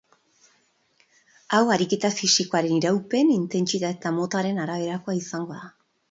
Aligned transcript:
Hau 1.57 1.59
ariketa 1.73 2.09
fisikoaren 2.19 2.73
iraupen, 2.77 3.29
intentsitate 3.35 3.95
eta 3.99 4.13
motaren 4.15 4.63
araberakoa 4.63 5.15
izango 5.19 5.59
da. 5.59 5.69